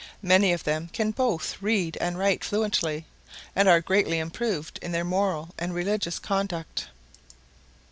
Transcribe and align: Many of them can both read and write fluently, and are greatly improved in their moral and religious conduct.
Many 0.23 0.51
of 0.51 0.63
them 0.63 0.89
can 0.93 1.11
both 1.11 1.61
read 1.61 1.95
and 2.01 2.17
write 2.17 2.43
fluently, 2.43 3.05
and 3.55 3.69
are 3.69 3.79
greatly 3.81 4.17
improved 4.17 4.79
in 4.81 4.93
their 4.93 5.05
moral 5.05 5.49
and 5.59 5.75
religious 5.75 6.17
conduct. 6.17 6.87